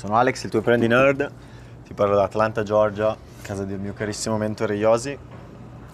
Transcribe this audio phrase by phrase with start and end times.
[0.00, 1.30] Sono Alex, il tuo prendi nerd.
[1.84, 5.14] Ti parlo da Atlanta, Georgia, casa del mio carissimo mentore Yosi.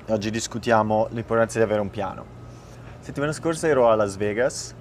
[0.07, 2.25] Oggi discutiamo l'importanza di avere un piano.
[3.01, 4.77] Settimana scorsa ero a Las Vegas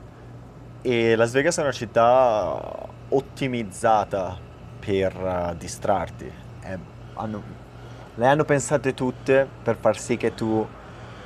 [0.84, 4.38] e Las Vegas è una città ottimizzata
[4.80, 6.32] per uh, distrarti.
[6.60, 6.78] È,
[7.16, 7.42] hanno,
[8.14, 10.64] le hanno pensate tutte per far sì che tu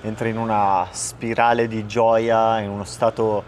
[0.04, 3.43] entri in una spirale di gioia, in uno stato,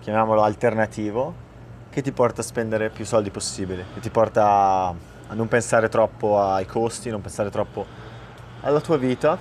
[0.00, 1.48] chiamiamolo alternativo,
[1.90, 4.94] che ti porta a spendere più soldi possibile, che ti porta
[5.30, 7.84] a non pensare troppo ai costi, non pensare troppo
[8.60, 9.36] alla tua vita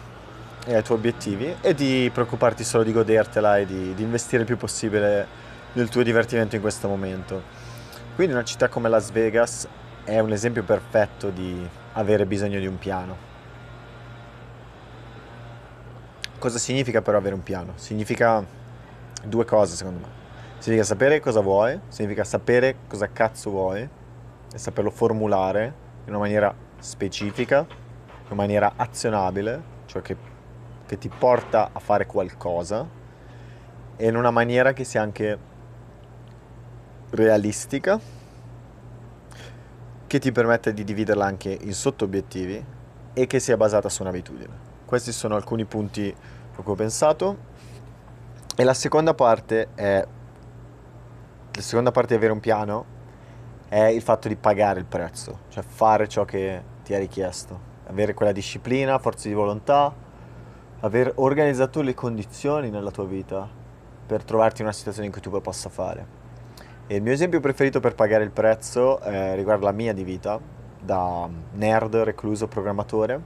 [0.66, 4.48] e ai tuoi obiettivi e di preoccuparti solo di godertela e di, di investire il
[4.48, 5.27] più possibile
[5.73, 7.41] nel tuo divertimento in questo momento.
[8.16, 9.68] Quindi una città come Las Vegas
[10.04, 13.27] è un esempio perfetto di avere bisogno di un piano.
[16.40, 17.73] Cosa significa però avere un piano?
[17.76, 18.43] Significa
[19.23, 20.19] due cose secondo me.
[20.59, 25.73] Significa sapere cosa vuoi, significa sapere cosa cazzo vuoi e saperlo formulare
[26.04, 30.18] in una maniera specifica, in una maniera azionabile, cioè che,
[30.85, 32.85] che ti porta a fare qualcosa
[33.96, 35.37] e in una maniera che sia anche
[37.12, 37.98] realistica,
[40.07, 42.63] che ti permette di dividerla anche in sotto obiettivi
[43.13, 44.68] e che sia basata su un'abitudine.
[44.84, 46.13] Questi sono alcuni punti
[46.55, 47.48] a cui ho pensato.
[48.55, 50.05] E la seconda parte è
[51.60, 52.85] la seconda parte di avere un piano
[53.68, 58.13] è il fatto di pagare il prezzo, cioè fare ciò che ti è richiesto, avere
[58.13, 59.93] quella disciplina, forza di volontà,
[60.80, 63.46] aver organizzato le condizioni nella tua vita
[64.07, 66.18] per trovarti in una situazione in cui tu possa fare.
[66.88, 70.40] E il mio esempio preferito per pagare il prezzo eh, riguarda la mia di vita,
[70.80, 73.22] da nerd, recluso, programmatore.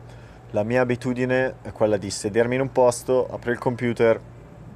[0.51, 4.19] La mia abitudine è quella di sedermi in un posto, aprire il computer,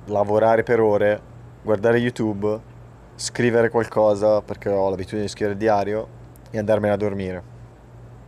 [0.06, 1.20] lavorare per ore,
[1.64, 2.76] guardare YouTube
[3.18, 6.08] scrivere qualcosa perché ho l'abitudine di scrivere il diario
[6.52, 7.44] e andarmene a dormire.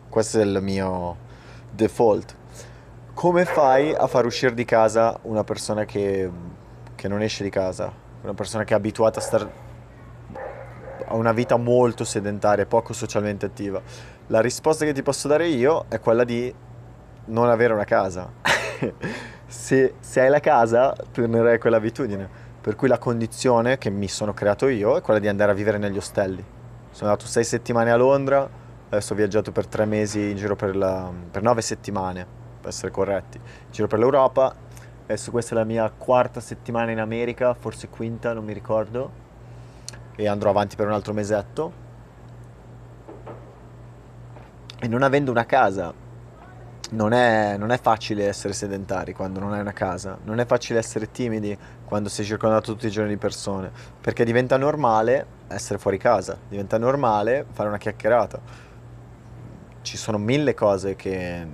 [0.09, 1.15] Questo è il mio
[1.69, 2.35] default.
[3.13, 6.29] Come fai a far uscire di casa una persona che,
[6.95, 7.94] che non esce di casa?
[8.23, 9.67] Una persona che è abituata a stare
[11.05, 13.81] a una vita molto sedentaria, poco socialmente attiva.
[14.28, 16.53] La risposta che ti posso dare io è quella di
[17.25, 18.31] non avere una casa.
[19.45, 24.31] se, se hai la casa, tornerai a quell'abitudine per cui la condizione che mi sono
[24.31, 26.46] creato io è quella di andare a vivere negli ostelli.
[26.91, 28.47] Sono andato sei settimane a Londra,
[28.90, 32.28] adesso ho viaggiato per tre mesi in giro per, la, per nove settimane,
[32.62, 34.53] per essere corretti, in giro per l'Europa.
[35.03, 39.12] Adesso questa è la mia quarta settimana in America, forse quinta, non mi ricordo.
[40.16, 41.74] E andrò avanti per un altro mesetto.
[44.79, 45.91] E non avendo una casa,
[46.91, 50.79] non è, non è, facile essere sedentari quando non hai una casa, non è facile
[50.79, 51.58] essere timidi
[51.89, 56.77] quando sei circondato tutti i giorni di persone, perché diventa normale essere fuori casa, diventa
[56.77, 58.39] normale fare una chiacchierata.
[59.81, 61.47] Ci sono mille cose che,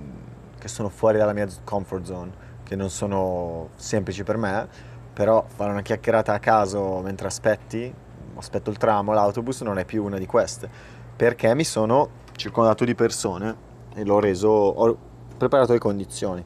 [0.58, 2.32] che sono fuori dalla mia comfort zone,
[2.64, 4.68] che non sono semplici per me,
[5.14, 7.90] però fare una chiacchierata a caso mentre aspetti,
[8.34, 10.68] aspetto il tram o l'autobus, non è più una di queste,
[11.16, 13.56] perché mi sono circondato di persone
[13.94, 14.48] e l'ho reso...
[14.48, 14.98] Ho,
[15.38, 16.44] preparato le condizioni.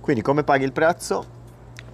[0.00, 1.40] Quindi come paghi il prezzo?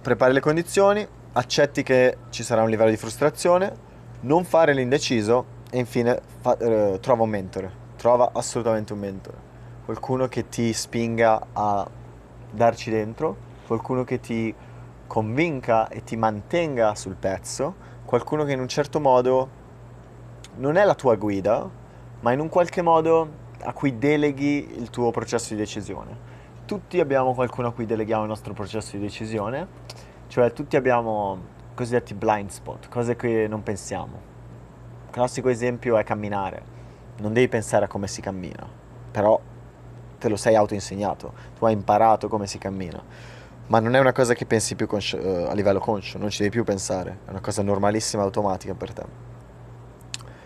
[0.01, 3.87] Prepari le condizioni, accetti che ci sarà un livello di frustrazione,
[4.21, 9.35] non fare l'indeciso e infine fa, eh, trova un mentore, trova assolutamente un mentore,
[9.83, 11.85] qualcuno che ti spinga a
[12.49, 13.35] darci dentro,
[13.67, 14.55] qualcuno che ti
[15.05, 19.49] convinca e ti mantenga sul pezzo, qualcuno che in un certo modo
[20.55, 21.69] non è la tua guida,
[22.21, 23.29] ma in un qualche modo
[23.63, 26.28] a cui deleghi il tuo processo di decisione.
[26.69, 29.67] Tutti abbiamo qualcuno a cui deleghiamo il nostro processo di decisione,
[30.27, 31.39] cioè tutti abbiamo
[31.73, 34.19] cosiddetti blind spot, cose che non pensiamo.
[35.07, 36.61] Il classico esempio è camminare.
[37.21, 38.69] Non devi pensare a come si cammina,
[39.09, 39.41] però
[40.19, 43.01] te lo sei autoinsegnato, tu hai imparato come si cammina.
[43.65, 46.43] Ma non è una cosa che pensi più consci- uh, a livello conscio, non ci
[46.43, 49.03] devi più pensare, è una cosa normalissima, automatica per te.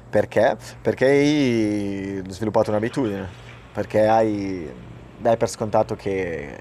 [0.09, 0.56] Perché?
[0.81, 3.27] Perché hai sviluppato un'abitudine,
[3.74, 4.92] perché hai,
[5.24, 6.60] dai per scontato che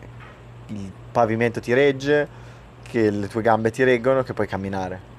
[0.68, 2.28] il pavimento ti regge,
[2.82, 5.10] che le tue gambe ti reggono, che puoi camminare.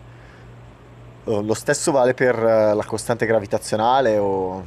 [1.26, 4.64] Lo stesso vale per eh, la costante gravitazionale o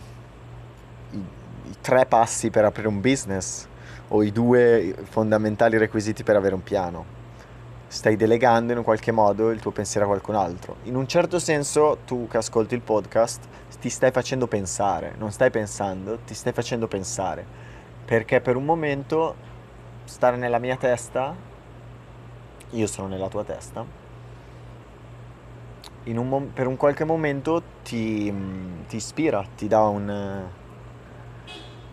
[1.12, 3.67] i, i tre passi per aprire un business
[4.08, 7.14] o i due fondamentali requisiti per avere un piano
[7.88, 10.76] stai delegando in un qualche modo il tuo pensiero a qualcun altro.
[10.82, 13.44] In un certo senso, tu che ascolti il podcast,
[13.81, 17.65] ti stai facendo pensare, non stai pensando, ti stai facendo pensare.
[18.06, 19.34] Perché per un momento
[20.04, 21.34] stare nella mia testa,
[22.70, 23.84] io sono nella tua testa,
[26.04, 28.32] un mom- per un qualche momento ti,
[28.86, 30.44] ti ispira, ti dà un,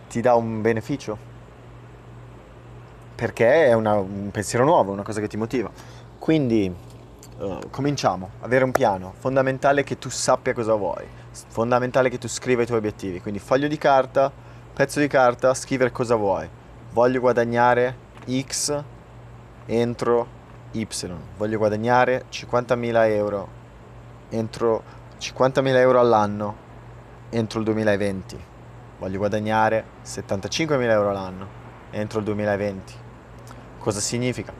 [0.08, 1.32] ti dà un beneficio.
[3.14, 5.70] Perché è una- un pensiero nuovo, una cosa che ti motiva.
[6.18, 6.72] Quindi
[7.38, 11.06] uh, cominciamo, avere un piano, fondamentale che tu sappia cosa vuoi,
[11.48, 14.32] fondamentale che tu scriva i tuoi obiettivi, quindi foglio di carta,
[14.74, 16.48] pezzo di carta, scrivere cosa vuoi.
[16.90, 17.96] Voglio guadagnare
[18.28, 18.82] X
[19.66, 20.26] entro
[20.72, 20.86] Y,
[21.36, 23.48] voglio guadagnare 50.000 euro
[24.30, 24.82] entro
[25.20, 26.56] 50.000 euro all'anno
[27.30, 28.44] entro il 2020,
[28.98, 31.46] voglio guadagnare 75.000 euro all'anno
[31.92, 32.94] entro il 2020.
[33.78, 34.52] Cosa significa?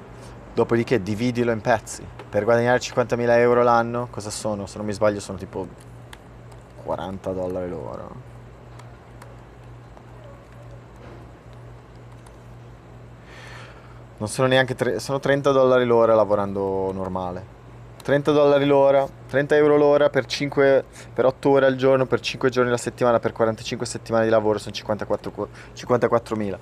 [0.55, 2.07] Dopodiché dividilo in pezzi.
[2.31, 4.67] Per guadagnare 50.000 euro l'anno, cosa sono?
[4.67, 5.67] Se non mi sbaglio sono tipo
[6.85, 8.34] 40 dollari l'ora.
[14.25, 17.45] Non sono neanche tre, sono 30 dollari l'ora lavorando normale.
[18.03, 20.83] 30 dollari l'ora, 30 euro l'ora per, 5,
[21.13, 24.57] per 8 ore al giorno, per 5 giorni alla settimana, per 45 settimane di lavoro
[24.57, 26.59] sono 54, 54.000.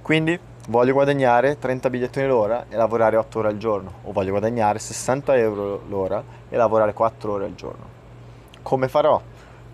[0.00, 0.38] Quindi
[0.68, 5.36] voglio guadagnare 30 bigliettini l'ora e lavorare 8 ore al giorno, o voglio guadagnare 60
[5.38, 7.84] euro l'ora e lavorare 4 ore al giorno.
[8.62, 9.20] Come farò?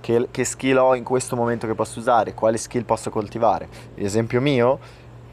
[0.00, 2.32] Che, che skill ho in questo momento che posso usare?
[2.32, 3.68] Quali skill posso coltivare?
[3.96, 4.78] L'esempio mio,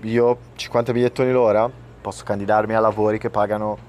[0.01, 3.79] io 50 bigliettini l'ora, posso candidarmi a lavori che pagano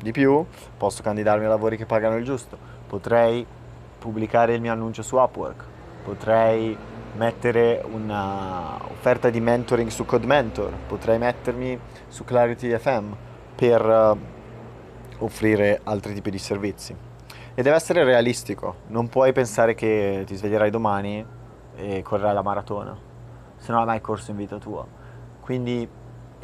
[0.00, 2.56] di più, posso candidarmi a lavori che pagano il giusto,
[2.86, 3.44] potrei
[3.98, 5.64] pubblicare il mio annuncio su Upwork,
[6.04, 6.78] potrei
[7.16, 11.76] mettere un'offerta di mentoring su CodeMentor, potrei mettermi
[12.06, 13.12] su Clarity FM
[13.56, 16.94] per uh, offrire altri tipi di servizi.
[17.54, 21.26] E deve essere realistico, non puoi pensare che ti sveglierai domani
[21.74, 22.96] e correrai la maratona,
[23.56, 24.86] se non hai corso in vita tua.
[25.40, 25.88] Quindi,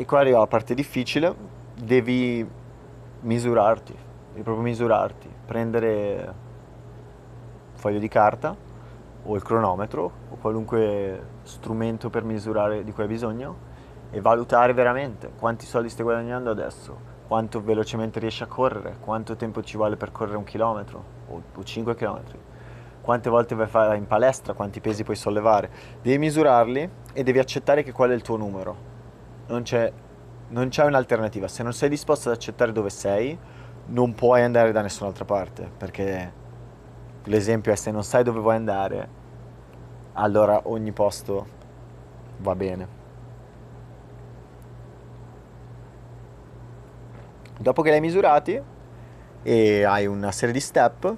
[0.01, 1.35] e qua arriva la parte difficile,
[1.75, 2.49] devi
[3.21, 3.93] misurarti,
[4.31, 6.35] devi proprio misurarti, prendere
[7.73, 8.57] un foglio di carta
[9.23, 13.55] o il cronometro o qualunque strumento per misurare di cui hai bisogno
[14.11, 16.97] e valutare veramente quanti soldi stai guadagnando adesso,
[17.29, 21.63] quanto velocemente riesci a correre, quanto tempo ci vuole per correre un chilometro o, o
[21.63, 22.39] 5 chilometri,
[23.03, 25.69] quante volte vai fare in palestra, quanti pesi puoi sollevare.
[26.01, 28.91] Devi misurarli e devi accettare che qual è il tuo numero.
[29.51, 29.93] Non c'è,
[30.51, 31.49] non c'è un'alternativa.
[31.49, 33.37] Se non sei disposto ad accettare dove sei,
[33.87, 36.33] non puoi andare da nessun'altra parte, perché
[37.25, 39.09] l'esempio è se non sai dove vuoi andare,
[40.13, 41.47] allora ogni posto
[42.39, 42.99] va bene.
[47.59, 48.63] Dopo che li hai misurati
[49.43, 51.17] e hai una serie di step,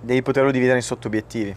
[0.00, 1.54] devi poterlo dividere in sottobiettivi.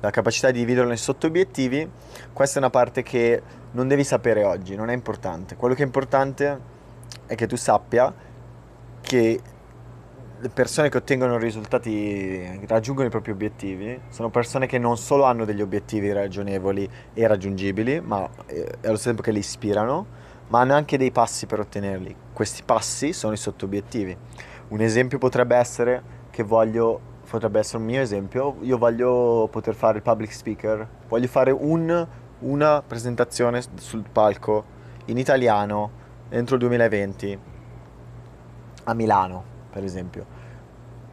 [0.00, 1.90] La capacità di dividerlo in sottobiettivi,
[2.34, 3.42] questa è una parte che
[3.76, 5.54] non devi sapere oggi, non è importante.
[5.54, 6.58] Quello che è importante
[7.26, 8.12] è che tu sappia
[9.02, 9.40] che
[10.38, 15.44] le persone che ottengono risultati, raggiungono i propri obiettivi, sono persone che non solo hanno
[15.44, 20.06] degli obiettivi ragionevoli e raggiungibili, ma eh, allo stesso tempo che li ispirano,
[20.48, 22.16] ma hanno anche dei passi per ottenerli.
[22.32, 24.16] Questi passi sono i sottobiettivi.
[24.68, 29.98] Un esempio potrebbe essere che voglio, potrebbe essere un mio esempio, io voglio poter fare
[29.98, 32.06] il public speaker, voglio fare un,
[32.40, 34.64] una presentazione sul palco
[35.06, 35.90] in italiano
[36.28, 37.38] entro il 2020
[38.84, 40.24] a Milano per esempio.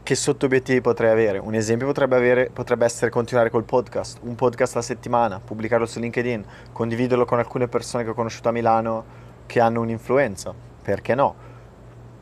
[0.03, 1.37] Che sotto obiettivi potrei avere?
[1.37, 5.99] Un esempio potrebbe, avere, potrebbe essere continuare col podcast, un podcast alla settimana, pubblicarlo su
[5.99, 9.03] LinkedIn, condividerlo con alcune persone che ho conosciuto a Milano
[9.47, 11.35] che hanno un'influenza, perché no?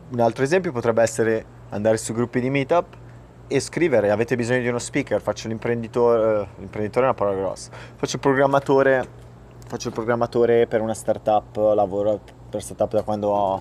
[0.09, 2.85] Un altro esempio potrebbe essere andare su gruppi di meetup
[3.51, 8.15] e scrivere, avete bisogno di uno speaker, faccio l'imprenditore, l'imprenditore è una parola grossa, faccio
[8.15, 9.07] il programmatore,
[9.67, 13.59] faccio il programmatore per una startup, lavoro per startup da quando, ho,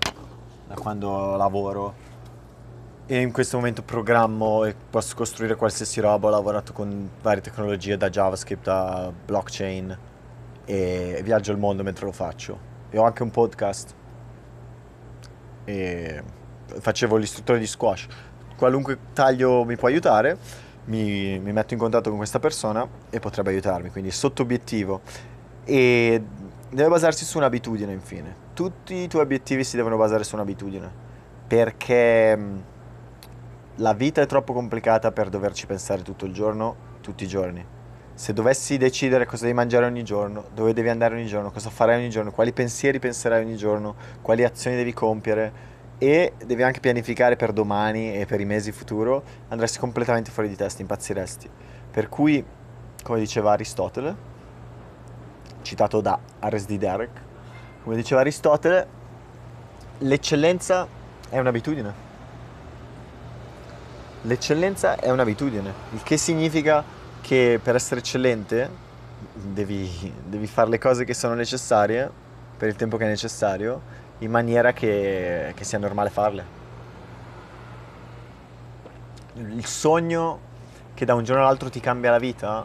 [0.67, 2.09] da quando lavoro
[3.11, 7.97] e in questo momento programmo e posso costruire qualsiasi roba, ho lavorato con varie tecnologie
[7.97, 9.99] da JavaScript a blockchain
[10.65, 12.57] e viaggio il mondo mentre lo faccio.
[12.89, 13.95] E ho anche un podcast
[15.65, 16.23] e
[16.79, 18.07] facevo l'istruttore di squash.
[18.61, 20.37] Qualunque taglio mi può aiutare,
[20.85, 25.01] mi, mi metto in contatto con questa persona e potrebbe aiutarmi, quindi sotto obiettivo.
[25.65, 26.23] E
[26.69, 28.35] deve basarsi su un'abitudine infine.
[28.53, 30.91] Tutti i tuoi obiettivi si devono basare su un'abitudine
[31.47, 32.39] perché
[33.77, 37.65] la vita è troppo complicata per doverci pensare tutto il giorno, tutti i giorni.
[38.13, 41.97] Se dovessi decidere cosa devi mangiare ogni giorno, dove devi andare ogni giorno, cosa farai
[41.97, 45.71] ogni giorno, quali pensieri penserai ogni giorno, quali azioni devi compiere
[46.03, 50.57] e devi anche pianificare per domani e per i mesi futuro, andresti completamente fuori di
[50.57, 51.49] testa, impazziresti.
[51.91, 52.43] Per cui,
[53.03, 54.17] come diceva Aristotele,
[55.61, 56.79] citato da R.S.D.
[56.79, 57.21] Derek,
[57.85, 58.87] come diceva Aristotele,
[59.99, 60.89] l'eccellenza
[61.29, 62.09] è un'abitudine
[64.23, 66.85] L'eccellenza è un'abitudine, il che significa
[67.23, 68.69] che per essere eccellente
[69.33, 72.11] devi, devi fare le cose che sono necessarie
[72.59, 73.81] per il tempo che è necessario
[74.21, 76.59] in maniera che, che sia normale farle.
[79.35, 80.49] Il sogno
[80.95, 82.65] che da un giorno all'altro ti cambia la vita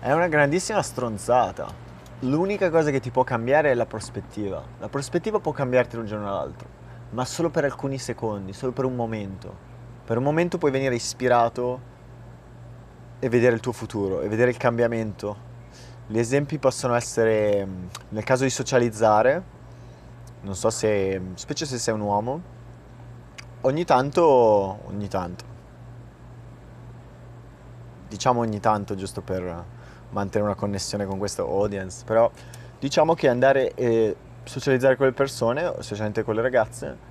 [0.00, 1.88] è una grandissima stronzata.
[2.20, 4.62] L'unica cosa che ti può cambiare è la prospettiva.
[4.78, 6.68] La prospettiva può cambiarti da un giorno all'altro,
[7.10, 9.68] ma solo per alcuni secondi, solo per un momento.
[10.04, 11.88] Per un momento puoi venire ispirato
[13.18, 15.48] e vedere il tuo futuro e vedere il cambiamento.
[16.06, 17.66] Gli esempi possono essere,
[18.08, 19.42] nel caso di socializzare,
[20.42, 22.40] non so se, specie se sei un uomo,
[23.62, 24.24] ogni tanto,
[24.86, 25.44] ogni tanto,
[28.08, 29.64] diciamo ogni tanto giusto per
[30.10, 32.30] mantenere una connessione con questo audience, però
[32.78, 37.08] diciamo che andare e socializzare con le persone, specialmente con le ragazze,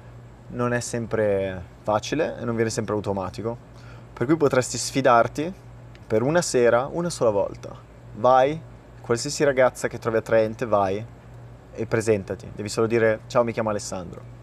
[0.48, 3.68] non è sempre facile e non viene sempre automatico.
[4.12, 5.54] Per cui potresti sfidarti
[6.08, 7.74] per una sera, una sola volta.
[8.16, 8.60] Vai,
[9.00, 11.18] qualsiasi ragazza che trovi attraente, vai
[11.80, 12.52] e presentati.
[12.54, 14.38] Devi solo dire ciao, mi chiamo Alessandro.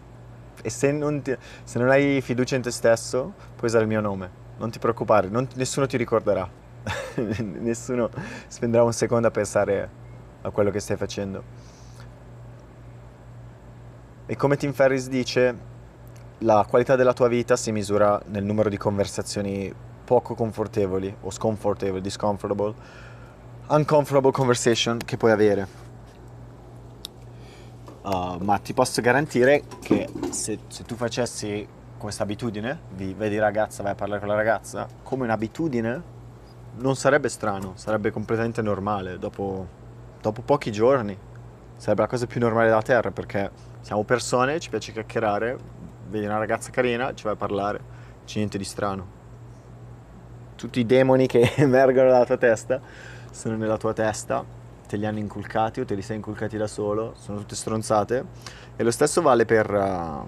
[0.61, 4.01] E se non, ti, se non hai fiducia in te stesso, puoi usare il mio
[4.01, 4.45] nome.
[4.57, 6.49] Non ti preoccupare, non, nessuno ti ricorderà.
[7.15, 8.09] nessuno
[8.47, 9.89] spenderà un secondo a pensare
[10.41, 11.43] a quello che stai facendo.
[14.25, 15.55] E come Tim Ferris dice,
[16.39, 22.01] la qualità della tua vita si misura nel numero di conversazioni poco confortevoli o sconfortevoli,
[22.01, 22.73] discomfortable,
[23.67, 25.86] uncomfortable conversation che puoi avere.
[28.07, 33.83] Uh, ma ti posso garantire che se, se tu facessi questa abitudine, di vedi ragazza,
[33.83, 36.01] vai a parlare con la ragazza, come un'abitudine,
[36.77, 39.19] non sarebbe strano, sarebbe completamente normale.
[39.19, 39.67] Dopo,
[40.21, 41.17] dopo pochi giorni
[41.75, 45.57] sarebbe la cosa più normale della Terra perché siamo persone, ci piace chiacchierare,
[46.07, 47.81] vedi una ragazza carina, ci vai a parlare,
[48.23, 49.15] c'è niente di strano.
[50.55, 52.79] Tutti i demoni che emergono dalla tua testa
[53.31, 54.45] sono nella tua testa,
[54.87, 58.25] te li hanno inculcati o te li sei inculcati da solo, sono tutte stronzate.
[58.75, 60.27] E lo stesso vale per uh,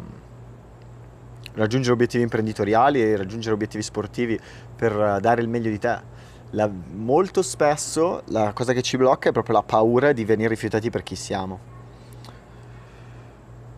[1.54, 4.39] raggiungere obiettivi imprenditoriali e raggiungere obiettivi sportivi,
[4.75, 6.18] per uh, dare il meglio di te.
[6.51, 10.89] La, molto spesso la cosa che ci blocca è proprio la paura di venire rifiutati
[10.89, 11.78] per chi siamo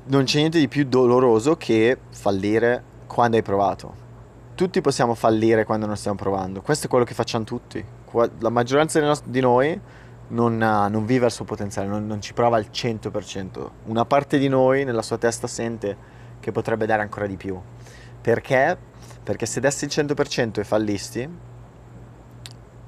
[0.04, 4.00] non c'è niente di più doloroso che fallire quando hai provato.
[4.56, 7.84] Tutti possiamo fallire quando non stiamo provando, questo è quello che facciamo tutti.
[8.40, 9.80] La maggioranza di noi
[10.32, 13.70] non, non vive al suo potenziale, non, non, ci prova al 100%.
[13.86, 17.60] Una parte di noi nella sua testa sente che potrebbe dare ancora di più.
[18.22, 18.78] Perché?
[19.24, 21.30] Perché se dessi il 100% e fallisti,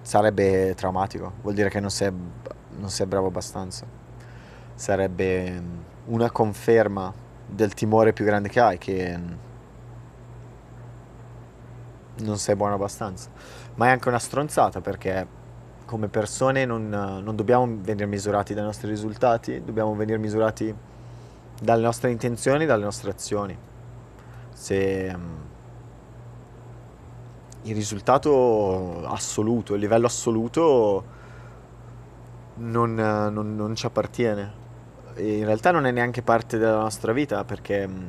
[0.02, 2.12] sarebbe traumatico, vuol dire che non sei,
[2.78, 3.86] non sei bravo abbastanza.
[4.76, 5.62] Sarebbe
[6.06, 7.14] una conferma
[7.46, 9.20] del timore più grande che hai, che
[12.22, 13.30] non sei buono abbastanza.
[13.76, 15.42] Ma è anche una stronzata perché
[15.86, 20.74] come persone non, non dobbiamo venire misurati dai nostri risultati, dobbiamo venire misurati
[21.62, 23.58] dalle nostre intenzioni, dalle nostre azioni.
[24.54, 25.38] Se um,
[27.64, 31.04] il risultato assoluto, il livello assoluto
[32.56, 34.62] non, non, non ci appartiene
[35.18, 38.08] in realtà non è neanche parte della nostra vita perché mm,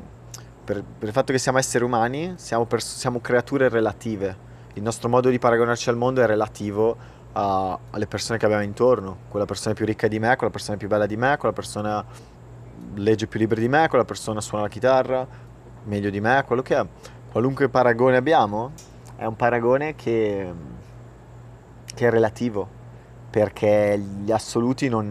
[0.64, 4.52] per, per il fatto che siamo esseri umani siamo, pers- siamo, creature relative.
[4.74, 6.96] Il nostro modo di paragonarci al mondo è relativo
[7.34, 9.18] a, alle persone che abbiamo intorno.
[9.28, 12.04] Quella persona più ricca di me, quella persona più bella di me, quella persona
[12.94, 15.26] legge più libri di me, quella persona suona la chitarra
[15.84, 16.86] meglio di me, quello che è.
[17.30, 18.72] Qualunque paragone abbiamo
[19.16, 20.52] è un paragone che,
[21.94, 22.82] che è relativo
[23.30, 25.10] perché gli assoluti non,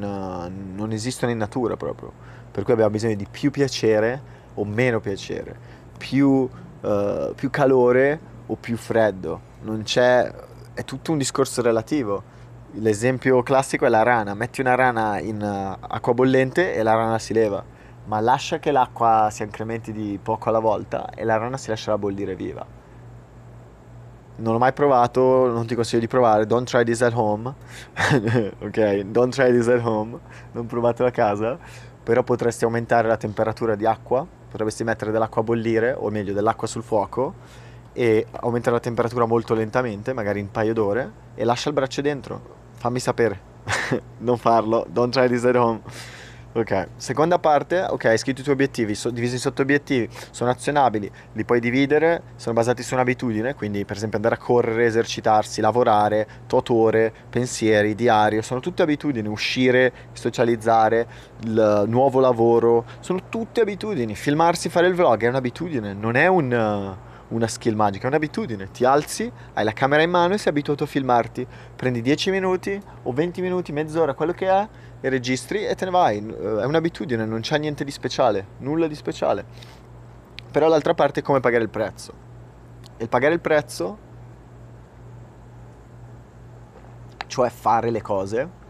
[0.75, 2.12] non, esistono in natura proprio,
[2.51, 4.22] per cui abbiamo bisogno di più piacere
[4.53, 5.53] o meno piacere,
[5.98, 10.34] più, uh, più calore o più freddo, non c'è,
[10.74, 12.42] è tutto un discorso relativo.
[12.77, 17.20] L'esempio classico è la rana, metti una rana in uh, acqua bollente e la rana
[17.20, 17.63] si leva,
[18.06, 21.98] ma lascia che l'acqua si incrementi di poco alla volta e la rana si lascerà
[22.00, 22.65] bollire viva.
[24.36, 27.53] Non l'ho mai provato, non ti consiglio di provare, don't try this at home,
[28.60, 30.18] ok, don't try this at home,
[30.53, 31.60] non provatelo a casa,
[32.01, 36.68] però potresti aumentare la temperatura di acqua, potresti mettere dell'acqua a bollire, o meglio dell'acqua
[36.68, 37.36] sul fuoco,
[37.94, 42.02] e aumentare la temperatura molto lentamente, magari in un paio d'ore, e lascia il braccio
[42.02, 42.42] dentro,
[42.74, 43.40] fammi sapere,
[44.20, 45.82] non farlo, don't try this at home.
[46.56, 51.12] Ok, seconda parte, ok, hai scritto i tuoi obiettivi, so, divisi in sottobiettivi, sono azionabili,
[51.32, 56.28] li puoi dividere, sono basati su un'abitudine, quindi per esempio andare a correre, esercitarsi, lavorare,
[56.46, 61.08] totore, pensieri, diario, sono tutte abitudini, uscire, socializzare,
[61.42, 66.96] il nuovo lavoro, sono tutte abitudini, filmarsi, fare il vlog è un'abitudine, non è un,
[67.34, 68.72] una skill magica, è un'abitudine.
[68.72, 71.46] Ti alzi, hai la camera in mano e sei abituato a filmarti.
[71.75, 74.68] Prendi 10 minuti o 20 minuti, mezz'ora, quello che è,
[75.02, 76.18] e registri e te ne vai.
[76.18, 79.46] È un'abitudine, non c'è niente di speciale, nulla di speciale.
[80.52, 82.13] Però l'altra parte è come pagare il prezzo.
[82.98, 83.98] E il pagare il prezzo,
[87.28, 88.62] cioè fare le cose,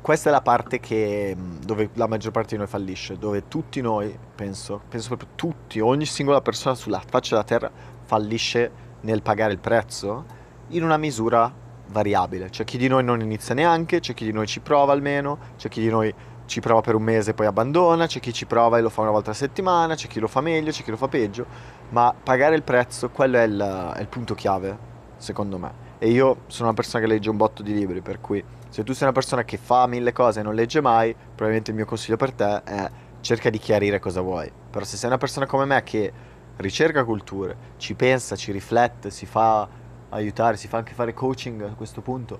[0.00, 4.16] questa è la parte che, dove la maggior parte di noi fallisce, dove tutti noi,
[4.34, 7.70] penso, penso proprio tutti, ogni singola persona sulla faccia della terra
[8.04, 10.24] fallisce nel pagare il prezzo
[10.68, 11.52] in una misura
[11.88, 12.48] variabile.
[12.48, 15.68] C'è chi di noi non inizia neanche, c'è chi di noi ci prova almeno, c'è
[15.68, 16.12] chi di noi
[16.46, 19.02] ci prova per un mese e poi abbandona, c'è chi ci prova e lo fa
[19.02, 21.46] una volta a settimana, c'è chi lo fa meglio, c'è chi lo fa peggio,
[21.90, 24.76] ma pagare il prezzo, quello è il, è il punto chiave,
[25.16, 25.89] secondo me.
[26.02, 28.94] E io sono una persona che legge un botto di libri, per cui se tu
[28.94, 32.16] sei una persona che fa mille cose e non legge mai, probabilmente il mio consiglio
[32.16, 32.90] per te è
[33.20, 34.50] cerca di chiarire cosa vuoi.
[34.70, 36.10] Però se sei una persona come me che
[36.56, 39.68] ricerca culture, ci pensa, ci riflette, si fa
[40.08, 42.38] aiutare, si fa anche fare coaching a questo punto,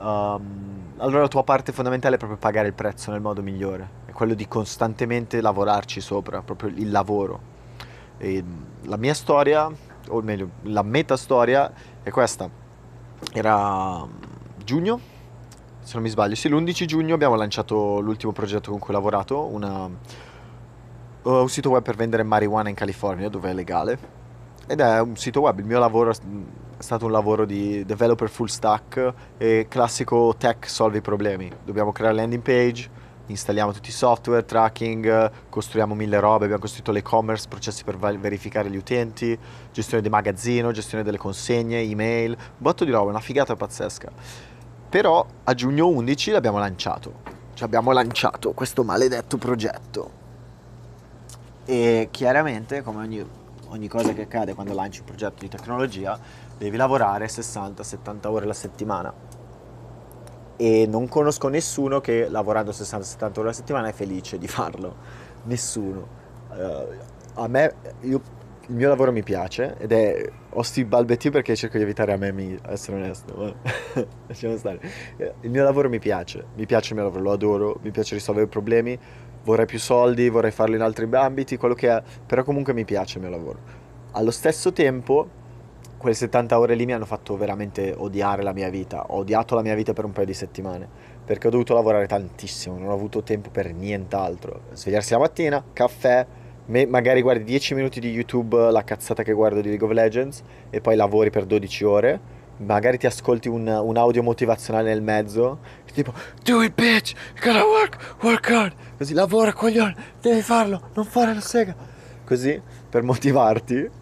[0.00, 4.12] um, allora la tua parte fondamentale è proprio pagare il prezzo nel modo migliore, è
[4.12, 7.40] quello di costantemente lavorarci sopra, proprio il lavoro.
[8.18, 8.44] E
[8.82, 9.66] la mia storia,
[10.08, 11.72] o meglio, la metastoria
[12.02, 12.66] è questa.
[13.32, 14.06] Era
[14.64, 15.16] giugno
[15.88, 16.34] se non mi sbaglio.
[16.34, 21.70] Sì, l'11 giugno abbiamo lanciato l'ultimo progetto con cui ho lavorato, una, uh, un sito
[21.70, 23.98] web per vendere marijuana in California, dove è legale.
[24.66, 26.14] Ed è un sito web, il mio lavoro è
[26.76, 31.50] stato un lavoro di developer full stack e classico tech solve i problemi.
[31.64, 32.90] Dobbiamo creare landing page,
[33.28, 38.76] installiamo tutti i software, tracking, costruiamo mille robe, abbiamo costruito l'e-commerce, processi per verificare gli
[38.76, 39.38] utenti,
[39.72, 44.10] gestione di magazzino, gestione delle consegne, email, un botto di roba, una figata pazzesca.
[44.88, 47.36] Però a giugno 11 l'abbiamo lanciato.
[47.54, 50.10] Cioè abbiamo lanciato questo maledetto progetto.
[51.64, 53.26] E chiaramente, come ogni,
[53.66, 56.18] ogni cosa che accade quando lanci un progetto di tecnologia,
[56.56, 59.12] devi lavorare 60-70 ore alla settimana.
[60.58, 64.96] E non conosco nessuno che lavorando 60-70 ore alla settimana è felice di farlo.
[65.44, 66.16] Nessuno.
[66.50, 68.20] Uh, a me, io
[68.68, 72.16] il mio lavoro mi piace ed è ho sti balbetti perché cerco di evitare a
[72.16, 73.56] me di essere onesto
[74.26, 74.80] lasciamo stare
[75.40, 78.46] il mio lavoro mi piace mi piace il mio lavoro lo adoro mi piace risolvere
[78.46, 78.98] problemi
[79.44, 83.18] vorrei più soldi vorrei farlo in altri ambiti quello che è però comunque mi piace
[83.18, 83.58] il mio lavoro
[84.12, 85.36] allo stesso tempo
[85.98, 89.62] quelle 70 ore lì mi hanno fatto veramente odiare la mia vita ho odiato la
[89.62, 90.88] mia vita per un paio di settimane
[91.24, 96.26] perché ho dovuto lavorare tantissimo non ho avuto tempo per nient'altro svegliarsi la mattina caffè
[96.68, 100.80] magari guardi 10 minuti di YouTube la cazzata che guardo di League of Legends e
[100.80, 102.20] poi lavori per 12 ore.
[102.58, 105.60] Magari ti ascolti un, un audio motivazionale nel mezzo,
[105.92, 108.74] tipo Do it bitch, you gotta work, work hard.
[108.98, 111.74] Così lavora coglione, devi farlo, non fare la sega.
[112.24, 113.97] Così per motivarti.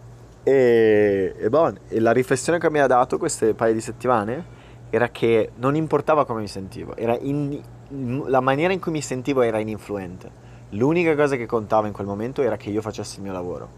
[0.47, 4.45] E, e, bon, e la riflessione che mi ha dato queste paio di settimane
[4.89, 7.61] era che non importava come mi sentivo, in,
[8.27, 10.31] la maniera in cui mi sentivo era ininfluente
[10.69, 13.69] L'unica cosa che contava in quel momento era che io facessi il mio lavoro.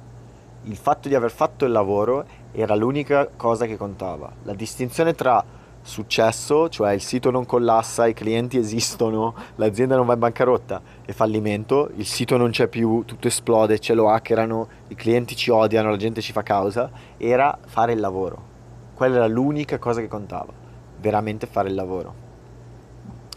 [0.65, 4.31] Il fatto di aver fatto il lavoro era l'unica cosa che contava.
[4.43, 5.43] La distinzione tra
[5.81, 11.13] successo, cioè il sito non collassa, i clienti esistono, l'azienda non va in bancarotta, e
[11.13, 15.89] fallimento, il sito non c'è più, tutto esplode, ce lo hackerano, i clienti ci odiano,
[15.89, 18.47] la gente ci fa causa, era fare il lavoro.
[18.93, 20.51] Quella era l'unica cosa che contava,
[20.99, 22.27] veramente fare il lavoro.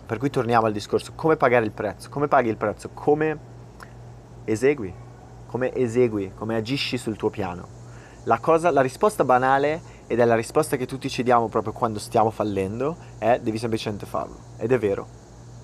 [0.05, 2.11] Per cui torniamo al discorso, come pagare il prezzo?
[2.11, 2.91] Come paghi il prezzo?
[2.93, 3.39] Come
[4.45, 4.93] esegui?
[5.47, 6.33] Come esegui?
[6.35, 7.81] Come agisci sul tuo piano?
[8.25, 9.81] La, cosa, la risposta banale,
[10.13, 14.05] ed è la risposta che tutti ci diamo proprio quando stiamo fallendo, è devi semplicemente
[14.05, 14.37] farlo.
[14.59, 15.07] Ed è vero,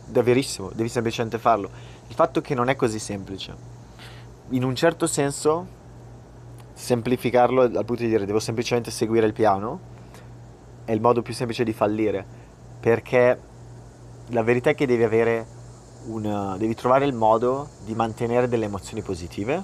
[0.06, 1.68] è devi semplicemente farlo.
[2.06, 3.54] Il fatto che non è così semplice.
[4.48, 5.66] In un certo senso,
[6.72, 9.80] semplificarlo dal punto di dire devo semplicemente seguire il piano,
[10.86, 12.24] è il modo più semplice di fallire,
[12.80, 13.38] perché
[14.28, 15.46] la verità è che devi avere
[16.06, 19.62] un, devi trovare il modo di mantenere delle emozioni positive,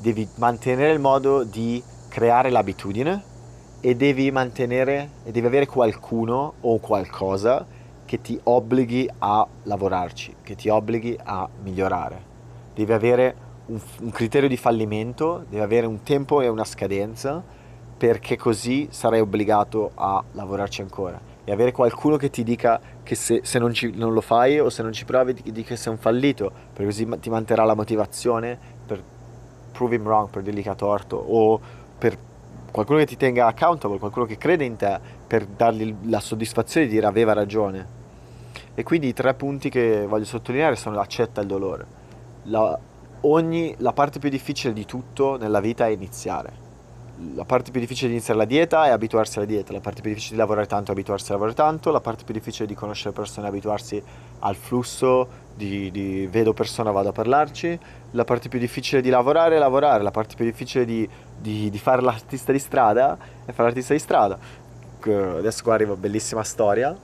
[0.00, 3.34] devi mantenere il modo di creare l'abitudine
[3.86, 7.64] e devi mantenere e devi avere qualcuno o qualcosa
[8.04, 12.20] che ti obblighi a lavorarci, che ti obblighi a migliorare.
[12.74, 17.40] Devi avere un, un criterio di fallimento, devi avere un tempo e una scadenza
[17.96, 23.42] perché così sarai obbligato a lavorarci ancora e avere qualcuno che ti dica che se,
[23.44, 25.92] se non, ci, non, lo fai o se non ci provi ti dica che sei
[25.92, 29.00] un fallito, perché così ti manterrà la motivazione per
[29.70, 31.60] prove him wrong, per dirgli che ha torto, o
[31.96, 32.18] per
[32.76, 36.92] qualcuno che ti tenga accountable, qualcuno che crede in te, per dargli la soddisfazione di
[36.92, 38.04] dire aveva ragione.
[38.74, 41.86] E quindi i tre punti che voglio sottolineare sono l'accetta il dolore.
[42.42, 42.78] La,
[43.22, 46.65] ogni, la parte più difficile di tutto nella vita è iniziare.
[47.34, 50.10] La parte più difficile di iniziare la dieta è abituarsi alla dieta, la parte più
[50.10, 53.12] difficile di lavorare tanto è abituarsi a lavorare tanto, la parte più difficile di conoscere
[53.12, 54.02] persone è abituarsi
[54.40, 57.78] al flusso di, di vedo persona, vado a parlarci,
[58.10, 61.78] la parte più difficile di lavorare è lavorare, la parte più difficile di, di, di
[61.78, 64.38] fare l'artista di strada è fare l'artista di strada.
[65.00, 66.94] Adesso qua arriva bellissima storia,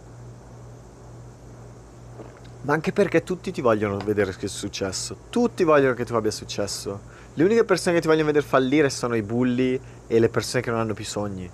[2.62, 6.30] ma anche perché tutti ti vogliono vedere che è successo, tutti vogliono che tu abbia
[6.30, 7.20] successo.
[7.34, 10.70] Le uniche persone che ti vogliono vedere fallire sono i bulli e le persone che
[10.70, 11.48] non hanno più sogni.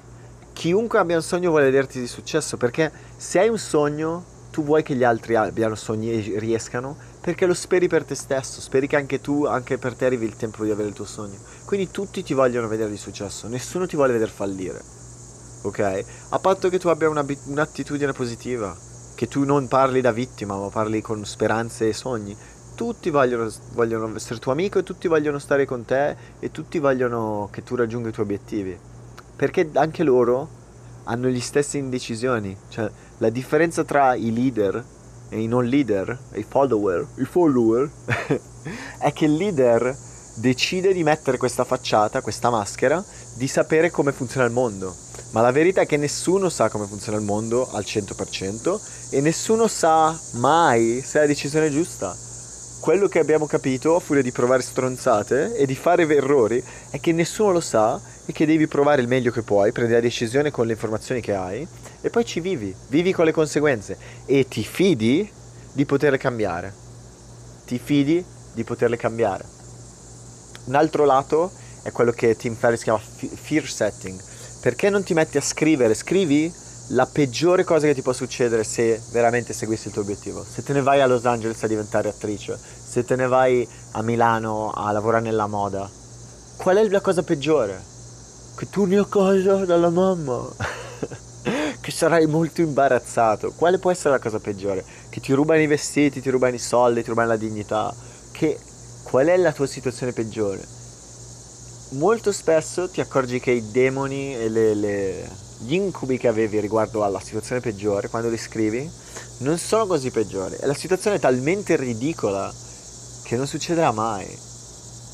[0.52, 4.82] Chiunque abbia un sogno vuole vederti di successo perché se hai un sogno tu vuoi
[4.82, 8.96] che gli altri abbiano sogni e riescano perché lo speri per te stesso, speri che
[8.96, 11.38] anche tu, anche per te arrivi il tempo di avere il tuo sogno.
[11.64, 14.82] Quindi tutti ti vogliono vedere di successo, nessuno ti vuole vedere fallire.
[15.62, 16.04] Ok?
[16.30, 18.76] A patto che tu abbia un'attitudine positiva,
[19.14, 22.36] che tu non parli da vittima, ma parli con speranze e sogni
[22.78, 27.48] tutti vogliono, vogliono essere tuo amico e tutti vogliono stare con te e tutti vogliono
[27.50, 28.78] che tu raggiunga i tuoi obiettivi.
[29.34, 30.48] Perché anche loro
[31.02, 32.56] hanno gli stessi indecisioni.
[32.68, 32.88] Cioè,
[33.18, 34.84] la differenza tra i leader
[35.28, 37.90] e i non leader, i follower, i follower,
[39.00, 39.96] è che il leader
[40.36, 44.94] decide di mettere questa facciata, questa maschera, di sapere come funziona il mondo.
[45.32, 49.66] Ma la verità è che nessuno sa come funziona il mondo al 100% e nessuno
[49.66, 52.26] sa mai se è la decisione giusta
[52.80, 57.12] quello che abbiamo capito a furia di provare stronzate e di fare errori è che
[57.12, 60.66] nessuno lo sa e che devi provare il meglio che puoi, prendi la decisione con
[60.66, 61.66] le informazioni che hai
[62.00, 65.28] e poi ci vivi, vivi con le conseguenze e ti fidi
[65.72, 66.72] di poterle cambiare.
[67.66, 69.44] Ti fidi di poterle cambiare.
[70.64, 71.50] Un altro lato
[71.82, 74.20] è quello che Tim Ferriss chiama fear setting.
[74.60, 75.94] Perché non ti metti a scrivere?
[75.94, 76.52] Scrivi
[76.92, 80.44] la peggiore cosa che ti può succedere se veramente seguissi il tuo obiettivo.
[80.44, 84.02] Se te ne vai a Los Angeles a diventare attrice, se te ne vai a
[84.02, 85.88] Milano a lavorare nella moda,
[86.56, 87.82] qual è la cosa peggiore?
[88.56, 90.48] Che tu ne cosa dalla mamma.
[91.80, 93.52] che sarai molto imbarazzato.
[93.54, 94.84] Quale può essere la cosa peggiore?
[95.10, 97.94] Che ti rubano i vestiti, ti rubano i soldi, ti rubano la dignità.
[98.32, 98.58] Che
[99.02, 100.66] qual è la tua situazione peggiore?
[101.90, 107.04] Molto spesso ti accorgi che i demoni e le, le gli incubi che avevi riguardo
[107.04, 108.88] alla situazione peggiore, quando li scrivi,
[109.38, 110.56] non sono così peggiori.
[110.60, 112.52] E la situazione è talmente ridicola
[113.24, 114.26] che non succederà mai.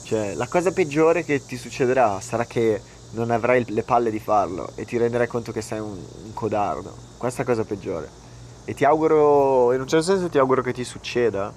[0.04, 2.80] Cioè, la cosa peggiore che ti succederà sarà che
[3.12, 6.94] non avrai le palle di farlo e ti renderai conto che sei un, un codardo.
[7.16, 8.10] Questa è la cosa peggiore.
[8.66, 11.52] E ti auguro, in un certo senso ti auguro che ti succeda,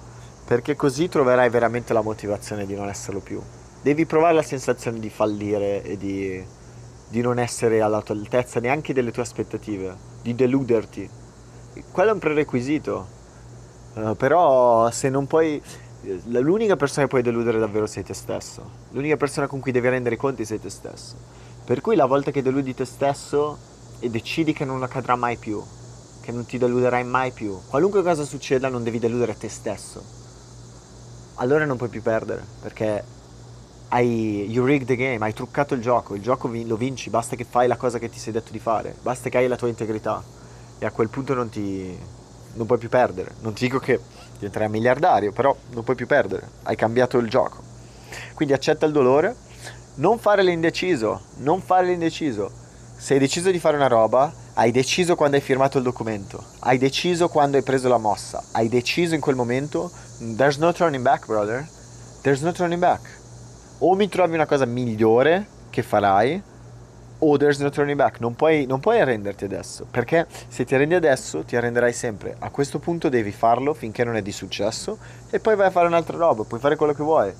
[0.46, 3.40] perché così troverai veramente la motivazione di non esserlo più.
[3.82, 6.42] Devi provare la sensazione di fallire e di
[7.08, 11.08] di non essere alla tua altezza neanche delle tue aspettative, di deluderti.
[11.90, 13.06] Quello è un prerequisito.
[13.94, 15.60] Uh, però se non puoi...
[16.26, 18.62] L'unica persona che puoi deludere davvero sei te stesso.
[18.90, 21.16] L'unica persona con cui devi rendere conti sei te stesso.
[21.64, 23.58] Per cui la volta che deludi te stesso
[23.98, 25.62] e decidi che non accadrà mai più,
[26.20, 30.02] che non ti deluderai mai più, qualunque cosa succeda non devi deludere te stesso.
[31.36, 33.04] Allora non puoi più perdere, perché
[33.88, 37.44] hai you rig the game, hai truccato il gioco, il gioco lo vinci, basta che
[37.44, 40.22] fai la cosa che ti sei detto di fare, basta che hai la tua integrità
[40.78, 42.16] e a quel punto non ti
[42.58, 43.34] non puoi più perdere.
[43.40, 43.98] Non ti dico che
[44.34, 47.62] diventerai miliardario, però non puoi più perdere, hai cambiato il gioco.
[48.34, 49.34] Quindi accetta il dolore,
[49.96, 52.50] non fare l'indeciso, non fare l'indeciso.
[52.96, 56.78] Se hai deciso di fare una roba, hai deciso quando hai firmato il documento, hai
[56.78, 59.90] deciso quando hai preso la mossa, hai deciso in quel momento,
[60.36, 61.66] there's no turning back, brother.
[62.20, 63.17] There's no turning back
[63.78, 66.42] o mi trovi una cosa migliore che farai
[67.20, 70.94] o there's no turning back, non puoi, non puoi arrenderti adesso, perché se ti arrendi
[70.94, 74.98] adesso ti arrenderai sempre, a questo punto devi farlo finché non è di successo
[75.30, 77.32] e poi vai a fare un'altra roba, puoi fare quello che vuoi,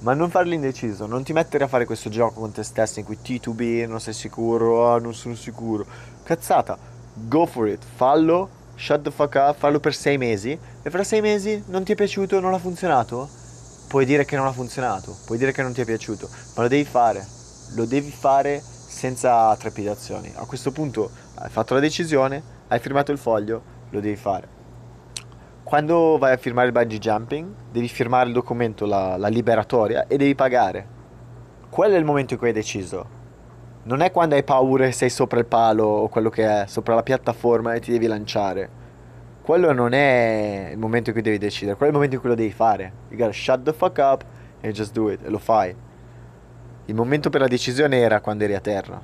[0.00, 3.06] ma non farlo indeciso, non ti mettere a fare questo gioco con te stesso in
[3.06, 5.86] cui T2B non sei sicuro, ah non sono sicuro,
[6.22, 6.76] cazzata,
[7.14, 11.22] go for it, fallo, shut the fuck up, fallo per sei mesi e fra sei
[11.22, 13.44] mesi non ti è piaciuto, non ha funzionato?
[13.86, 16.68] Puoi dire che non ha funzionato, puoi dire che non ti è piaciuto, ma lo
[16.68, 17.24] devi fare,
[17.74, 20.32] lo devi fare senza trepidazioni.
[20.36, 24.54] A questo punto hai fatto la decisione, hai firmato il foglio, lo devi fare.
[25.62, 30.16] Quando vai a firmare il bungee jumping, devi firmare il documento, la, la liberatoria, e
[30.16, 30.94] devi pagare.
[31.68, 33.14] Quello è il momento in cui hai deciso.
[33.82, 36.94] Non è quando hai paura e sei sopra il palo o quello che è, sopra
[36.94, 38.84] la piattaforma e ti devi lanciare
[39.46, 42.30] quello non è il momento in cui devi decidere, quello è il momento in cui
[42.30, 42.92] lo devi fare.
[43.10, 44.24] You gotta shut the fuck up
[44.60, 45.72] and just do it, e lo fai.
[46.86, 49.00] Il momento per la decisione era quando eri a terra.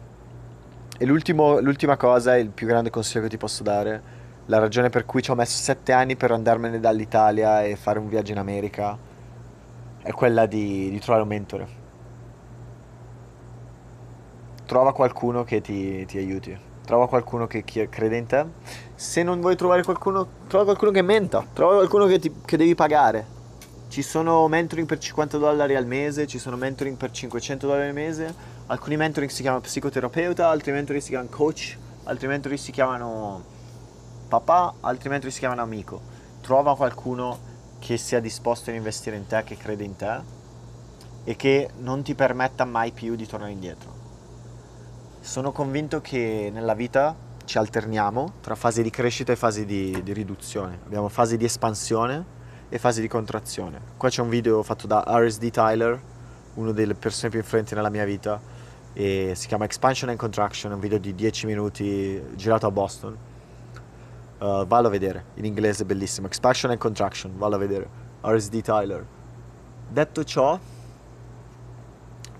[0.98, 4.02] E l'ultima cosa, il più grande consiglio che ti posso dare,
[4.46, 8.08] la ragione per cui ci ho messo sette anni per andarmene dall'Italia e fare un
[8.08, 8.98] viaggio in America,
[10.02, 11.80] è quella di, di trovare un mentore.
[14.66, 16.71] trova qualcuno che ti, ti aiuti.
[16.84, 18.44] Trova qualcuno che crede in te.
[18.94, 21.46] Se non vuoi trovare qualcuno, trova qualcuno che menta.
[21.52, 23.40] Trova qualcuno che, ti, che devi pagare.
[23.88, 27.94] Ci sono mentoring per 50 dollari al mese, ci sono mentoring per 500 dollari al
[27.94, 28.34] mese.
[28.66, 33.44] Alcuni mentoring si chiamano psicoterapeuta, altri mentoring si chiamano coach, altri mentoring si chiamano
[34.28, 36.00] papà, altri mentoring si chiamano amico.
[36.40, 37.38] Trova qualcuno
[37.78, 40.20] che sia disposto a investire in te, che crede in te
[41.24, 44.01] e che non ti permetta mai più di tornare indietro.
[45.22, 50.12] Sono convinto che nella vita ci alterniamo tra fasi di crescita e fasi di, di
[50.12, 50.80] riduzione.
[50.84, 52.24] Abbiamo fasi di espansione
[52.68, 53.80] e fasi di contrazione.
[53.96, 56.02] Qua c'è un video fatto da RSD Tyler,
[56.54, 58.40] una delle persone più influenti nella mia vita,
[58.92, 63.16] e si chiama Expansion and Contraction, un video di 10 minuti girato a Boston
[64.42, 66.26] Uh, vallo a vedere, in inglese è bellissimo.
[66.26, 67.88] Expansion and Contraction, vallo a vedere.
[68.22, 69.06] RSD Tyler.
[69.88, 70.58] Detto ciò,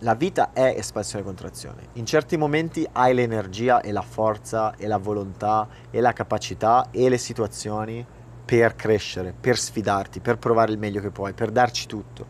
[0.03, 1.83] la vita è espansione e contrazione.
[1.95, 7.09] In certi momenti hai l'energia e la forza e la volontà e la capacità e
[7.09, 8.05] le situazioni
[8.45, 12.27] per crescere, per sfidarti, per provare il meglio che puoi, per darci tutto.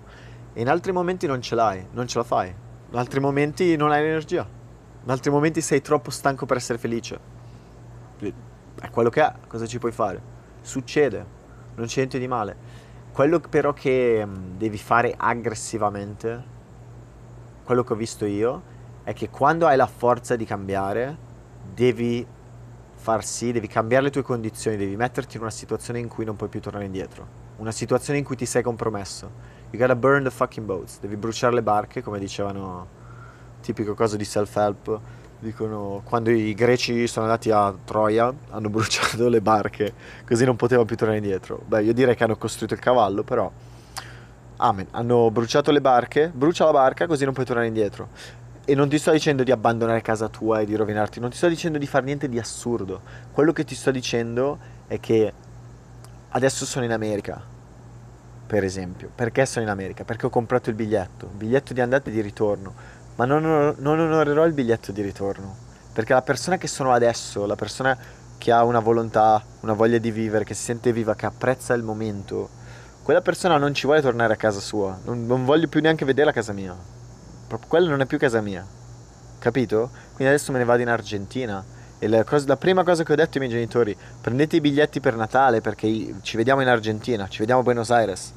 [0.53, 2.55] E in altri momenti non ce l'hai, non ce la fai.
[2.91, 4.47] In altri momenti non hai l'energia.
[5.05, 7.41] In altri momenti sei troppo stanco per essere felice
[8.83, 10.21] è quello che è, cosa ci puoi fare?
[10.61, 11.25] Succede,
[11.77, 12.57] non c'è niente di male.
[13.13, 16.45] Quello però che mm, devi fare aggressivamente,
[17.65, 18.63] quello che ho visto io,
[19.05, 21.17] è che quando hai la forza di cambiare,
[21.75, 22.27] devi
[22.95, 26.37] far sì, devi cambiare le tue condizioni, devi metterti in una situazione in cui non
[26.37, 27.41] puoi più tornare indietro.
[27.57, 29.31] Una situazione in cui ti sei compromesso.
[29.71, 31.01] You gotta burn the fucking boats.
[31.01, 32.87] Devi bruciare le barche, come dicevano,
[33.61, 35.01] tipico cosa di self-help
[35.43, 39.93] Dicono, quando i greci sono andati a Troia hanno bruciato le barche,
[40.25, 41.61] così non potevano più tornare indietro.
[41.67, 43.51] Beh, io direi che hanno costruito il cavallo, però...
[44.63, 44.87] Amen.
[44.93, 48.09] Hanno bruciato le barche, brucia la barca così non puoi tornare indietro.
[48.65, 51.49] E non ti sto dicendo di abbandonare casa tua e di rovinarti, non ti sto
[51.49, 53.01] dicendo di fare niente di assurdo.
[53.33, 55.33] Quello che ti sto dicendo è che
[56.29, 57.43] adesso sono in America,
[58.47, 59.11] per esempio.
[59.13, 60.05] Perché sono in America?
[60.05, 64.47] Perché ho comprato il biglietto, biglietto di andata e di ritorno ma non, non onorerò
[64.47, 65.55] il biglietto di ritorno.
[65.93, 67.97] Perché la persona che sono adesso, la persona
[68.39, 71.83] che ha una volontà, una voglia di vivere, che si sente viva, che apprezza il
[71.83, 72.49] momento,
[73.03, 74.99] quella persona non ci vuole tornare a casa sua.
[75.05, 76.77] Non, non voglio più neanche vedere la casa mia.
[77.49, 78.65] Proprio quella non è più casa mia.
[79.41, 79.91] Capito?
[80.15, 81.65] Quindi adesso me ne vado in Argentina.
[81.99, 85.01] E la, cosa, la, prima cosa che ho detto ai miei genitori, prendete i biglietti
[85.01, 88.33] per Natale perché ci vediamo in Argentina, ci vediamo a Buenos Aires.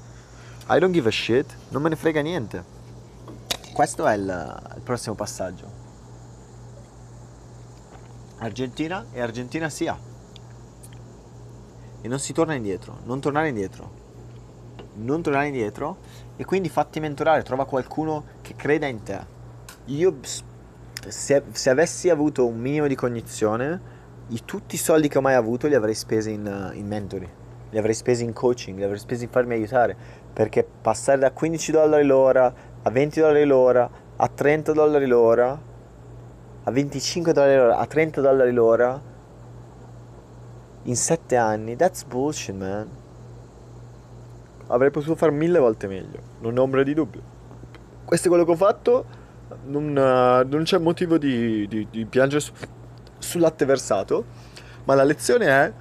[0.69, 2.63] I don't give a shit, non me ne frega niente.
[3.71, 5.83] Questo è il, il prossimo passaggio.
[8.39, 9.97] Argentina e Argentina sia.
[12.01, 14.04] E non si torna indietro, non tornare indietro.
[14.95, 15.97] Non tornare indietro
[16.35, 19.33] e quindi fatti mentorare, trova qualcuno che creda in te.
[19.85, 20.17] Io
[21.07, 23.93] se, se avessi avuto un minimo di cognizione,
[24.29, 27.29] i, tutti i soldi che ho mai avuto li avrei spesi in, in mentori,
[27.69, 29.95] li avrei spesi in coaching, li avrei spesi in farmi aiutare,
[30.33, 32.53] perché passare da 15 dollari l'ora
[32.87, 35.59] a 20 dollari l'ora, a 30 dollari l'ora,
[36.63, 39.01] a 25 dollari l'ora, a 30 dollari l'ora,
[40.83, 42.87] in 7 anni, that's bullshit, man.
[44.67, 47.21] Avrei potuto fare mille volte meglio, non ho ombra di dubbio.
[48.03, 49.05] Questo è quello che ho fatto,
[49.65, 52.51] non, uh, non c'è motivo di, di, di piangere su,
[53.17, 54.25] sul latte versato,
[54.85, 55.73] ma la lezione è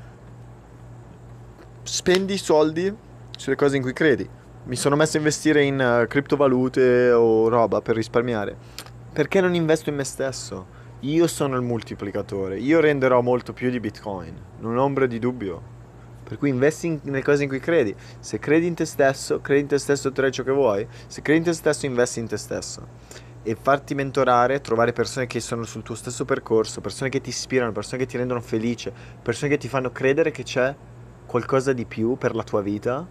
[1.82, 2.94] spendi i soldi
[3.36, 4.26] sulle cose in cui credi
[4.66, 8.56] mi sono messo a investire in uh, criptovalute o roba per risparmiare.
[9.12, 10.82] Perché non investo in me stesso?
[11.00, 15.72] Io sono il moltiplicatore, io renderò molto più di Bitcoin, non ho ombra di dubbio.
[16.24, 17.94] Per cui investi in, nelle cose in cui credi.
[18.18, 20.86] Se credi in te stesso, credi in te stesso otterrai ciò che vuoi.
[21.06, 22.86] Se credi in te stesso, investi in te stesso.
[23.42, 27.72] E farti mentorare, trovare persone che sono sul tuo stesso percorso, persone che ti ispirano,
[27.72, 30.74] persone che ti rendono felice, persone che ti fanno credere che c'è
[31.26, 33.06] qualcosa di più per la tua vita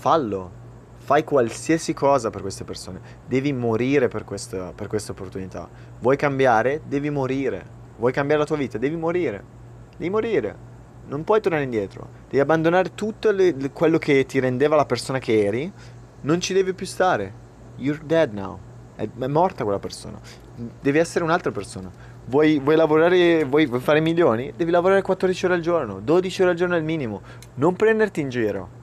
[0.00, 0.58] fallo.
[0.96, 3.00] Fai qualsiasi cosa per queste persone.
[3.26, 5.68] Devi morire per questa, per questa opportunità.
[5.98, 6.82] Vuoi cambiare?
[6.86, 7.78] Devi morire.
[7.98, 8.78] Vuoi cambiare la tua vita?
[8.78, 9.44] Devi morire.
[9.96, 10.69] Devi morire.
[11.10, 12.08] Non puoi tornare indietro.
[12.24, 15.70] Devi abbandonare tutto le, le, quello che ti rendeva la persona che eri.
[16.22, 17.32] Non ci devi più stare.
[17.76, 18.58] You're dead now.
[18.96, 20.18] È, è morta quella persona.
[20.80, 21.90] Devi essere un'altra persona.
[22.24, 24.52] Vuoi, vuoi lavorare, vuoi, fare milioni?
[24.56, 27.22] Devi lavorare 14 ore al giorno, 12 ore al giorno il minimo.
[27.54, 28.78] Non prenderti in giro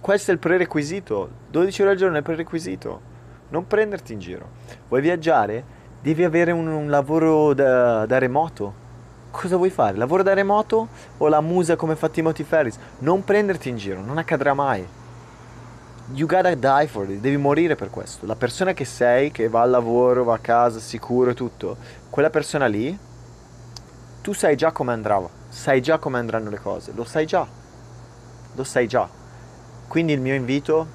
[0.00, 1.28] questo è il prerequisito.
[1.50, 3.00] 12 ore al giorno è il prerequisito.
[3.48, 4.50] Non prenderti in giro.
[4.88, 5.64] Vuoi viaggiare?
[6.02, 8.84] Devi avere un, un lavoro da, da, remoto.
[9.36, 9.98] Cosa vuoi fare?
[9.98, 12.78] Lavoro da remoto o la musa come fa Timothy Ferris?
[13.00, 14.82] Non prenderti in giro, non accadrà mai.
[16.14, 18.24] You gotta die for it, devi morire per questo.
[18.24, 21.76] La persona che sei, che va al lavoro, va a casa, sicuro e tutto,
[22.08, 22.98] quella persona lì,
[24.22, 25.20] tu sai già come andrà,
[25.50, 27.46] sai già come andranno le cose, lo sai già,
[28.54, 29.06] lo sai già.
[29.86, 30.86] Quindi il mio invito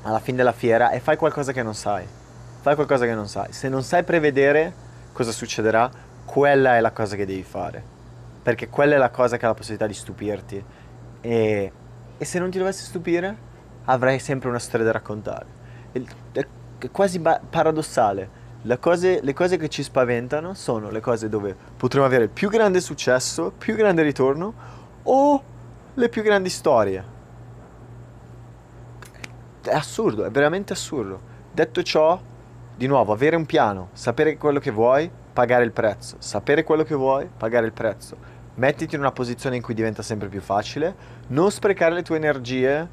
[0.00, 2.06] alla fine della fiera è fai qualcosa che non sai,
[2.62, 3.52] fai qualcosa che non sai.
[3.52, 6.04] Se non sai prevedere cosa succederà,
[6.36, 7.82] quella è la cosa che devi fare,
[8.42, 10.64] perché quella è la cosa che ha la possibilità di stupirti.
[11.22, 11.72] E,
[12.18, 13.38] e se non ti dovesse stupire?
[13.86, 15.46] avrai sempre una storia da raccontare.
[15.92, 16.46] È
[16.92, 18.44] quasi paradossale.
[18.60, 22.50] Le cose, le cose che ci spaventano sono le cose dove potremo avere il più
[22.50, 24.52] grande successo, più grande ritorno
[25.04, 25.42] o
[25.94, 27.02] le più grandi storie.
[29.62, 31.18] È assurdo, è veramente assurdo.
[31.50, 32.20] Detto ciò,
[32.76, 36.16] di nuovo, avere un piano, sapere quello che vuoi, pagare il prezzo.
[36.18, 38.16] Sapere quello che vuoi, pagare il prezzo.
[38.54, 40.96] Mettiti in una posizione in cui diventa sempre più facile.
[41.26, 42.88] Non sprecare le tue energie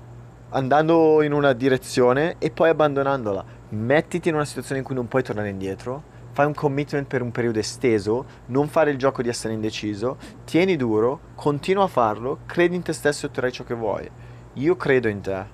[0.50, 3.46] andando in una direzione e poi abbandonandola.
[3.70, 6.04] Mettiti in una situazione in cui non puoi tornare indietro,
[6.34, 10.76] fai un commitment per un periodo esteso, non fare il gioco di essere indeciso, tieni
[10.76, 14.12] duro, continua a farlo, credi in te stesso e otterrai ciò che vuoi.
[14.56, 15.46] Io credo in te.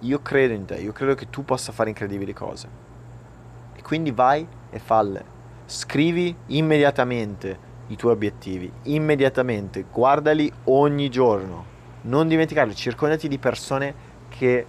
[0.00, 2.68] Io credo in te, io credo che tu possa fare incredibili cose.
[3.74, 5.34] E quindi vai e falle.
[5.68, 11.64] Scrivi immediatamente i tuoi obiettivi, immediatamente, guardali ogni giorno.
[12.02, 13.92] Non dimenticarli, circondati di persone
[14.28, 14.64] che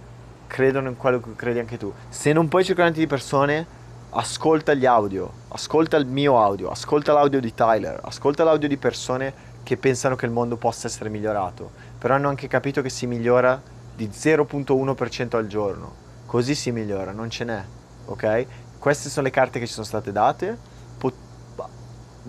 [0.48, 1.92] credono in quello che credi anche tu.
[2.08, 3.64] Se non puoi circondarti di persone,
[4.10, 9.32] ascolta gli audio, ascolta il mio audio, ascolta l'audio di Tyler, ascolta l'audio di persone
[9.62, 13.62] che pensano che il mondo possa essere migliorato, però hanno anche capito che si migliora
[13.94, 15.94] di 0.1% al giorno.
[16.26, 17.64] Così si migliora, non ce n'è,
[18.06, 18.46] ok?
[18.80, 20.76] Queste sono le carte che ci sono state date.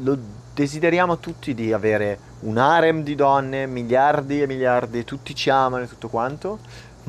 [0.02, 0.18] Lo
[0.54, 5.88] desideriamo tutti di avere un harem di donne, miliardi e miliardi, tutti ci amano e
[5.88, 6.60] tutto quanto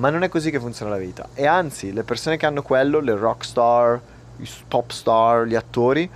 [0.00, 1.28] ma non è così che funziona la vita.
[1.34, 4.00] E anzi, le persone che hanno quello, le rock star,
[4.38, 6.10] i top star, gli attori,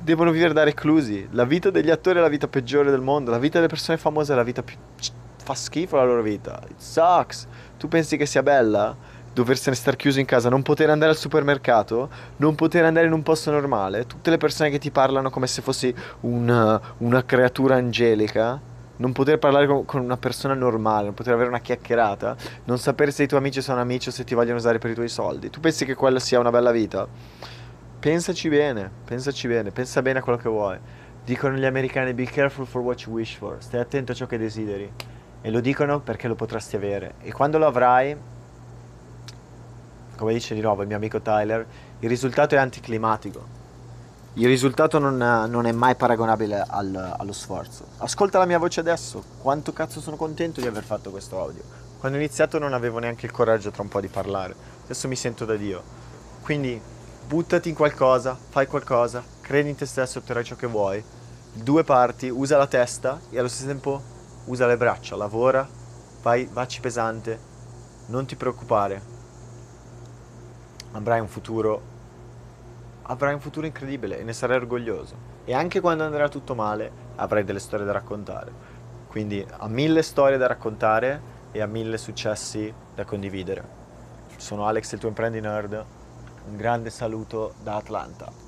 [0.00, 1.26] devono vivere da reclusi.
[1.32, 3.32] La vita degli attori è la vita peggiore del mondo.
[3.32, 4.76] La vita delle persone famose è la vita più...
[5.42, 6.60] fa schifo la loro vita.
[6.68, 7.48] It sucks.
[7.76, 8.96] Tu pensi che sia bella?
[9.36, 13.22] Doversene star chiuso in casa, non poter andare al supermercato, non poter andare in un
[13.22, 18.58] posto normale, tutte le persone che ti parlano come se fossi una, una creatura angelica
[18.96, 23.10] non poter parlare con, con, una persona normale, non poter avere una chiacchierata, non sapere
[23.10, 25.50] se i tuoi amici sono amici o se ti vogliono usare per i tuoi soldi.
[25.50, 27.06] Tu pensi che quella sia una bella vita?
[28.00, 30.78] Pensaci bene, pensaci bene, pensa bene a quello che vuoi.
[31.22, 34.38] Dicono gli americani be careful for what you wish for, stai attento a ciò che
[34.38, 34.90] desideri.
[35.42, 37.16] E lo dicono perché lo potresti avere.
[37.20, 38.16] E quando lo avrai,
[40.16, 41.66] come dice di nuovo il mio amico Tyler,
[42.00, 43.64] il risultato è anticlimatico
[44.38, 47.86] il risultato non, non è mai paragonabile al, allo sforzo.
[47.96, 51.62] Ascolta la mia voce adesso, quanto cazzo sono contento di aver fatto questo audio.
[51.98, 55.16] Quando ho iniziato non avevo neanche il coraggio tra un po' di parlare, adesso mi
[55.16, 55.82] sento da Dio.
[56.42, 56.78] Quindi
[57.26, 61.02] buttati in qualcosa, fai qualcosa, credi in te stesso, otterrai ciò che vuoi.
[61.54, 64.02] Due parti, usa la testa e allo stesso tempo
[64.44, 65.66] usa le braccia, lavora,
[66.20, 67.40] vai, vacci pesante,
[68.08, 69.15] non ti preoccupare.
[70.96, 71.94] Avrai un futuro
[73.08, 75.14] avrai un futuro incredibile e ne sarai orgoglioso.
[75.44, 78.50] E anche quando andrà tutto male, avrai delle storie da raccontare.
[79.06, 81.20] Quindi ha mille storie da raccontare
[81.52, 83.62] e ha mille successi da condividere.
[84.38, 85.84] Sono Alex, il tuo imprendi nerd.
[86.48, 88.45] Un grande saluto da Atlanta.